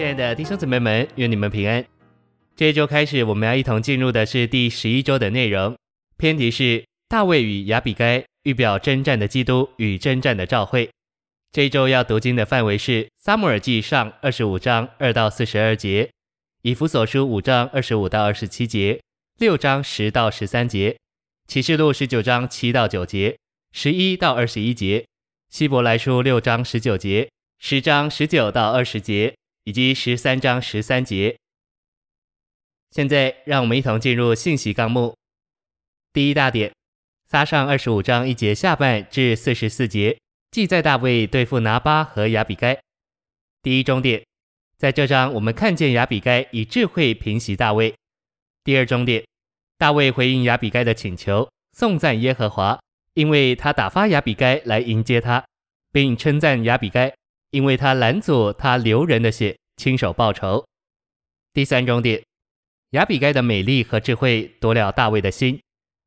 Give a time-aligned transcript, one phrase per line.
[0.00, 1.84] 亲爱的弟兄姊妹们，愿你们平安。
[2.56, 5.76] 这一周开始，我们要一同进入的是第十一周的内容。
[6.16, 10.88] 篇题是大卫与亚比该，预表征战的基督与征战的召会。
[11.52, 16.08] 这一周要读经的范围是撒母耳记上二十五章二到四十二节，
[16.62, 19.02] 以弗所书五章二十五到二十七节，
[19.38, 20.96] 六章十到十三节，
[21.46, 23.36] 启示录十九章七到九节，
[23.72, 25.04] 十一到二十一节，
[25.50, 29.34] 希伯来书六章十九节，十章十九到二十节。
[29.64, 31.36] 以及十三章十三节。
[32.90, 35.16] 现在，让我们一同进入信息纲目。
[36.12, 36.72] 第一大点，
[37.28, 40.18] 撒上二十五章一节下半至四十四节，
[40.50, 42.76] 记载大卫对付拿八和亚比该。
[43.62, 44.24] 第一终点，
[44.76, 47.94] 在这章我们看见亚比该以智慧平息大卫。
[48.64, 49.24] 第二终点，
[49.78, 52.80] 大卫回应亚比该的请求，颂赞耶和华，
[53.14, 55.44] 因为他打发亚比该来迎接他，
[55.92, 57.14] 并称赞亚比该，
[57.50, 59.56] 因为他拦阻他流人的血。
[59.80, 60.62] 亲手报仇。
[61.54, 62.22] 第三重点，
[62.90, 65.58] 亚比盖的美丽和智慧夺了大卫的心。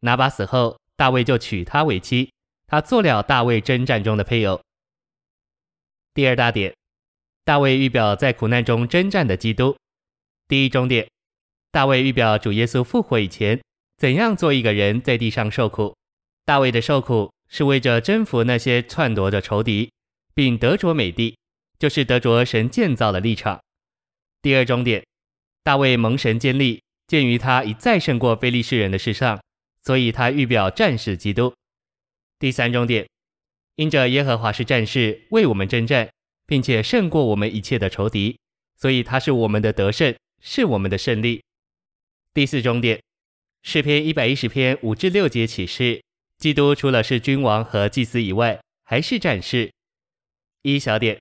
[0.00, 2.32] 拿巴死后，大卫就娶她为妻，
[2.66, 4.60] 她做了大卫征战中的配偶。
[6.14, 6.74] 第二大点，
[7.44, 9.76] 大卫预表在苦难中征战的基督。
[10.48, 11.08] 第一重点，
[11.70, 13.62] 大卫预表主耶稣复活以前
[13.98, 15.94] 怎样做一个人在地上受苦。
[16.44, 19.92] 大卫的受苦是为着征服那些篡夺的仇敌，
[20.34, 21.36] 并得着美地。
[21.80, 23.58] 就是得着神建造的立场。
[24.42, 25.02] 第二重点，
[25.64, 29.42] 大卫蒙神建立，鉴于他已再胜过非利士人的事上，
[29.82, 31.52] 所以他预表战士基督。
[32.38, 33.08] 第三重点，
[33.76, 36.10] 因着耶和华是战士，为我们征战，
[36.46, 38.38] 并且胜过我们一切的仇敌，
[38.76, 41.42] 所以他是我们的得胜，是我们的胜利。
[42.34, 43.02] 第四重点，
[43.62, 46.02] 诗篇一百一十篇五至六节启示，
[46.36, 49.72] 基督除了是君王和祭司以外，还是战士。
[50.60, 51.18] 一小点。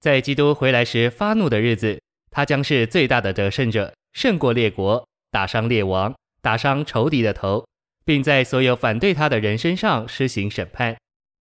[0.00, 7.66] 在基督回来时发怒的日子，他将是最大的得胜者，胜过列国，打伤列王，打伤仇敌的头，
[8.04, 10.96] 并在所有反对他的人身上施行审判。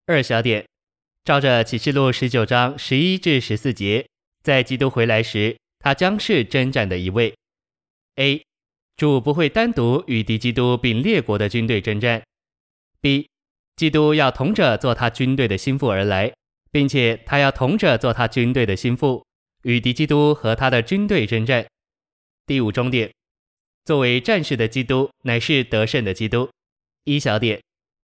[0.08, 0.66] 二小点，
[1.24, 4.06] 照着启示录十九章十一至十四节，
[4.44, 7.34] 在基督回来时，他将是征战的一位。
[8.16, 8.44] A，
[8.98, 12.22] 主不会单独与敌基督并列国的军队征战。
[13.00, 13.30] B，
[13.78, 16.34] 基督要同着做他军队的心腹而来。
[16.72, 19.26] 并且他要同着做他军队的心腹，
[19.64, 21.66] 与敌基督和他的军队征战。
[22.46, 23.12] 第五重点，
[23.86, 26.50] 作为战士的基督乃是得胜的基督。
[27.06, 27.62] 一小点，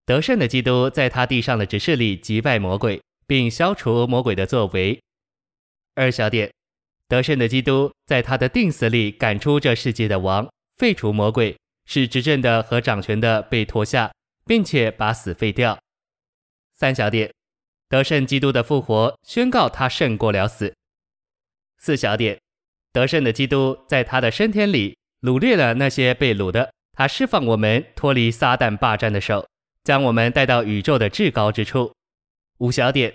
[0.06, 4.98] 得胜的基督在他地上的执事里击败魔鬼，并消除魔鬼的作为。
[5.94, 6.50] 二小点，
[7.08, 10.48] 得胜的基督在他的定死里赶出这世界的王，
[10.78, 14.10] 废除魔鬼，使执政的和掌权的被脱下，
[14.46, 15.78] 并且把死废掉。
[16.75, 17.31] 三小点。
[17.89, 20.75] 得胜基督的复活，宣告他胜过了死。
[21.78, 22.41] 四小点，
[22.93, 29.47] 得胜的基督在他的升天里掳掠了那些被掳的，他释放我们脱离撒旦霸占的手，
[29.84, 31.93] 将我们带到宇宙的至高之处。
[32.59, 33.15] 五小点，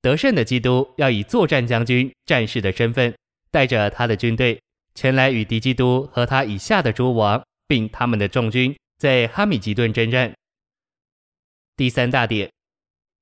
[0.00, 3.14] 得胜的基督要以作战将军、战士的身份，
[3.50, 4.60] 带着他的军队
[4.94, 10.32] 前来与敌基督和他以下的诸王，并他们的众军，在哈米吉顿征战。
[11.76, 12.50] 第三大点。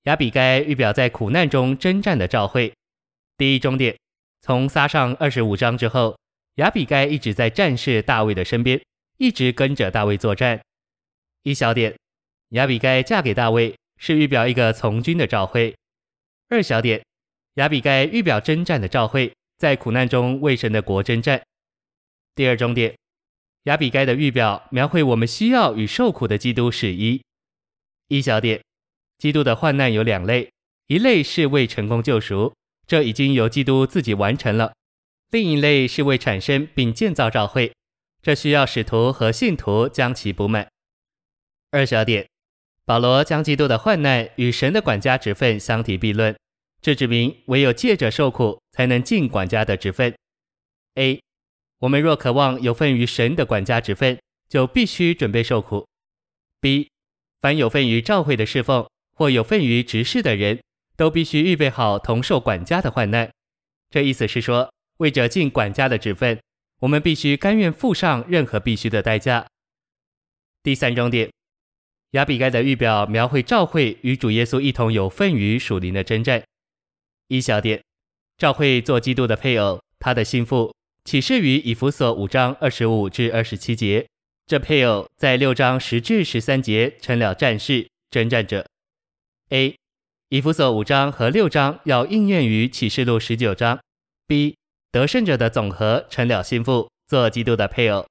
[0.04, 2.72] 亚比该预表在苦难中征战的召会。
[3.38, 3.96] 第一重点，
[4.42, 6.18] 从撒上二十五章之后，
[6.56, 8.78] 亚比该一直在战士大卫的身边，
[9.16, 10.60] 一直跟着大卫作战。
[11.42, 11.96] 一小点，
[12.50, 15.74] 亚比该嫁给大卫是预表一个从军的召会。
[16.50, 17.02] 二小点，
[17.54, 21.42] 亚比该预表征战的召会，在苦难中为神的国征战。
[22.34, 22.94] 第二重点，
[23.62, 27.22] 亚比该的预表描绘我们需要与受苦的基督是一。
[28.08, 28.60] 一小点。
[29.18, 30.50] 基督的患难有两类，
[30.86, 32.54] 一类是为成功救赎，
[32.86, 34.72] 这已经由基督自己完成了；
[35.30, 37.72] 另一类是为产生并建造教会，
[38.20, 40.68] 这需要使徒和信徒将其补满。
[41.70, 42.28] 二小点，
[42.84, 46.36] 保罗将基督的患难与神的管家职分相提并论，
[46.82, 50.14] 这指明唯有借着受苦才能尽管家的职分。
[50.94, 51.20] A，
[51.78, 54.18] 我们若渴望有份于神的管家职分，
[54.48, 55.86] 就必须准备受苦。
[56.60, 56.90] B，
[57.40, 58.86] 凡有份于教会的侍奉。
[59.14, 60.60] 或有份于执事的人，
[60.96, 63.30] 都必须预备好同受管家的患难。
[63.90, 66.38] 这意思是说，为着尽管家的职分，
[66.80, 69.46] 我们必须甘愿付上任何必须的代价。
[70.62, 71.30] 第三重点，
[72.10, 76.42] 亚比盖的预表描绘召会与主耶稣一同有份于属灵的征战。
[77.28, 77.82] 一小点，
[78.36, 80.74] 召会做基督的配偶，他的心腹，
[81.04, 84.06] 启示于以弗所五章二十五至二十七节。
[84.46, 88.66] 这配偶在六章十至十三节成了战士、征战者。
[89.50, 89.76] A，
[90.30, 93.78] 以弗所五章和六章要应验于启示录十九章。
[94.26, 94.56] B，
[94.90, 98.06] 得胜者的总和成了心腹，做基督的配偶，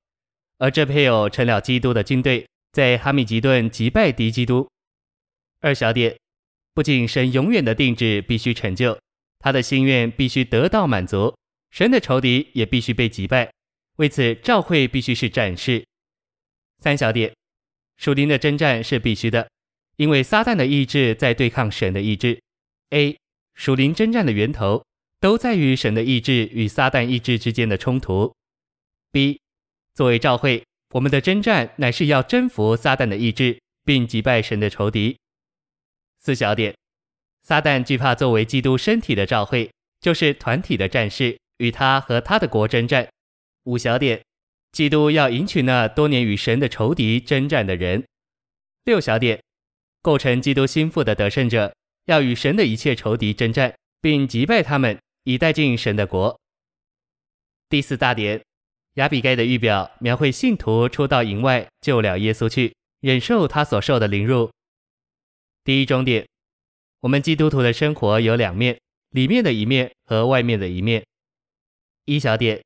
[0.59, 4.69] 而这配偶成了基督的军队，在哈米吉顿击败敌基督。
[5.59, 6.15] 二小点，
[6.75, 8.99] 不仅神永远的定旨必须成就，
[9.39, 11.35] 他的心愿必须得到满足，
[11.71, 13.51] 神的仇敌也必须被击败。
[13.95, 15.83] 为此，教会必须是战士。
[16.77, 17.33] 三小点，
[17.97, 19.49] 属灵的征战是必须的，
[19.95, 22.41] 因为撒旦的意志在对抗神的意志。
[22.89, 23.17] A，
[23.53, 24.85] 属灵征战的源头
[25.19, 28.33] 都在于神的意志与撒旦意志之间的冲突。
[29.11, 29.39] B，
[29.93, 35.17] 作为教会，我们的征战乃是要征服撒旦的意志，并击败神的仇敌。
[36.19, 36.75] 四小点，
[37.43, 43.07] 撒旦惧怕作为基督身体的教会，就是团体的战士，与他和他的国征战。
[43.65, 44.23] 五小点，
[44.71, 48.03] 基督要迎娶那多年与神的仇敌征战的人。
[48.85, 49.41] 六小点，
[50.03, 51.73] 构成基督心腹的得胜者，
[52.07, 56.37] 要与神的一切仇敌征战，并击败他们，以带进神的国。
[57.69, 58.43] 第四大点，
[58.95, 64.51] 亚比盖的预表描绘信徒出到营外救了耶稣去，忍受他所受的凌辱。
[65.63, 66.27] 第一中点，
[66.99, 68.77] 我们基督徒的生活有两面，
[69.11, 71.01] 里面的一面和外面的一面。
[72.03, 72.61] 一小点，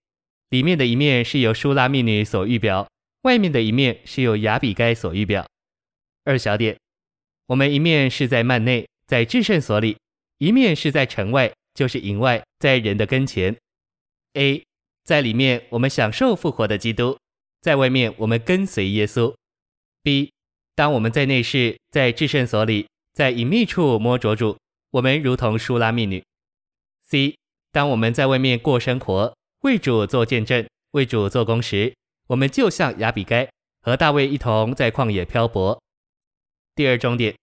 [0.50, 2.90] 里面的一面是由舒拉密女所预表，
[3.22, 5.48] 外面的一面是由亚比盖所预表。
[6.24, 6.76] 二小点，
[7.48, 9.96] 我们一面是在幔内，在至圣所里；
[10.38, 13.56] 一面是在城外，就是营外，在人的跟前。
[14.34, 14.64] A，
[15.06, 17.18] 在里面我们享受复活的基督，
[17.62, 19.34] 在外面我们跟随耶稣。
[20.04, 20.32] B。
[20.76, 24.58] 当我们在内室，在至圣所里，在隐秘处摸着主，
[24.92, 26.22] 我们如同舒拉密女。
[27.08, 27.36] C，
[27.72, 31.96] 当我们在外面过生活，为主做见证，为主做工时，
[32.28, 33.50] 我们就像亚比该
[33.82, 35.82] 和大卫一同在旷野漂泊。
[36.78, 37.36] 第二重点，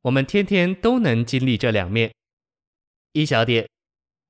[0.00, 2.10] 我们天天都能经历这两面。
[3.12, 3.68] 一小点，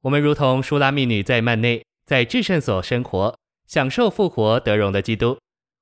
[0.00, 3.38] 我们如同舒拉密女在幔内，在至圣所生活，
[3.68, 5.38] 享受复活得荣的基督，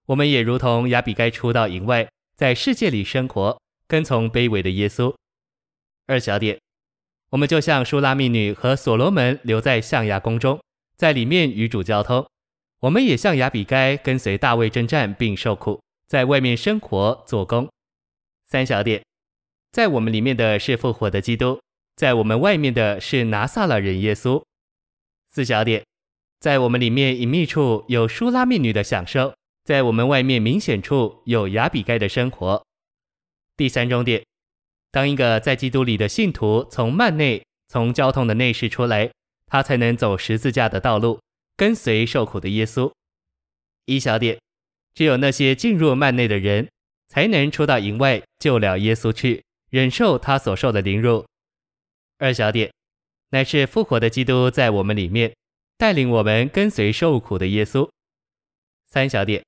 [0.08, 2.06] 我们也如同亚比该出到营外。
[2.37, 3.58] 在世界里生活，
[3.88, 5.14] 跟从卑微的耶稣。
[6.06, 6.61] 二小点，
[7.31, 10.61] 我们就像舒拉密女和所罗门留在象牙宫中，
[10.99, 12.26] 在里面与主交通；
[12.81, 17.67] 我们也像亚比该跟随大卫征战并受苦，在外面生活做工。
[18.46, 19.02] 三小点，
[19.72, 21.60] 在我们里面的是复活的基督，
[21.96, 24.43] 在我们外面的是拿撒勒人耶稣。
[25.31, 25.84] 四小点，
[26.40, 29.34] 在我们里面隐秘处有舒拉密女的享受。
[29.64, 32.64] 在我们外面明显处有亚比盖的生活。
[33.56, 34.25] 第三重点，
[34.92, 39.10] 当一个在基督里的信徒从幔内、从交通的内室出来，
[39.46, 41.20] 他才能走十字架的道路，
[41.56, 42.92] 跟随受苦的耶稣。
[43.87, 44.38] 一小点，
[44.94, 46.69] 只有那些进入幔内的人，
[47.16, 51.24] 才能出到营外救了耶稣去，忍受他所受的凌辱。
[52.18, 52.70] 二小点，
[53.30, 55.34] 乃是复活的基督在我们里面，
[55.78, 57.88] 带领我们跟随受苦的耶稣。
[58.86, 59.42] 三小点。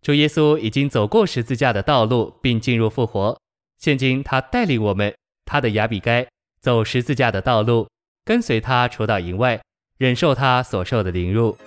[0.00, 3.36] 主耶稣已经走过十字架的道路，并进入复活。
[3.78, 5.12] 现今他带领我们，
[5.44, 6.24] 他的亚比该
[6.60, 7.88] 走十字架的道路，
[8.24, 9.60] 跟随他出到营外，
[9.98, 11.58] 忍受他所受的凌辱。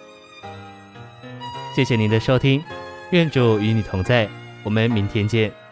[1.75, 2.63] 谢谢您的收听，
[3.11, 4.29] 愿主与你同在，
[4.65, 5.64] 我们明天见。